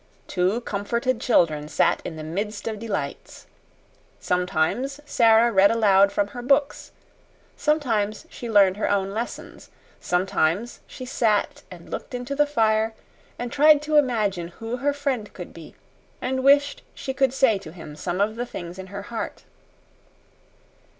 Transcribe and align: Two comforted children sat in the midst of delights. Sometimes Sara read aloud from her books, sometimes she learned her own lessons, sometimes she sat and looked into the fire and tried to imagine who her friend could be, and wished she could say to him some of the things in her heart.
Two 0.25 0.61
comforted 0.61 1.21
children 1.21 1.67
sat 1.67 2.01
in 2.03 2.15
the 2.15 2.23
midst 2.23 2.67
of 2.67 2.79
delights. 2.79 3.45
Sometimes 4.19 4.99
Sara 5.05 5.51
read 5.51 5.69
aloud 5.69 6.11
from 6.11 6.29
her 6.29 6.41
books, 6.41 6.91
sometimes 7.55 8.25
she 8.27 8.49
learned 8.49 8.77
her 8.77 8.89
own 8.89 9.11
lessons, 9.13 9.69
sometimes 9.99 10.79
she 10.87 11.05
sat 11.05 11.61
and 11.69 11.87
looked 11.87 12.15
into 12.15 12.35
the 12.35 12.47
fire 12.47 12.95
and 13.37 13.51
tried 13.51 13.79
to 13.83 13.97
imagine 13.97 14.47
who 14.47 14.77
her 14.77 14.91
friend 14.91 15.31
could 15.33 15.53
be, 15.53 15.75
and 16.19 16.43
wished 16.43 16.81
she 16.95 17.13
could 17.13 17.31
say 17.31 17.59
to 17.59 17.71
him 17.71 17.95
some 17.95 18.19
of 18.19 18.35
the 18.37 18.45
things 18.47 18.79
in 18.79 18.87
her 18.87 19.03
heart. 19.03 19.43